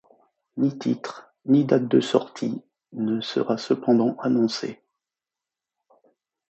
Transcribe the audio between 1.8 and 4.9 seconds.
de sortie ne sera cependant annoncé.